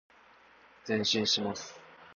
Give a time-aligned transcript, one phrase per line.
[0.83, 1.79] 前進します。